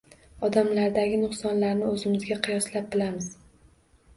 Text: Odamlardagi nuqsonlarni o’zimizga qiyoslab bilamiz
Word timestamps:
Odamlardagi 0.45 1.19
nuqsonlarni 1.25 1.91
o’zimizga 1.91 2.39
qiyoslab 2.49 2.89
bilamiz 2.97 3.29